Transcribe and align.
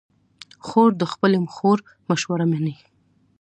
خور 0.67 0.89
د 1.01 1.03
خپلې 1.13 1.37
خور 1.55 1.79
مشوره 2.09 2.45
منې. 2.51 2.75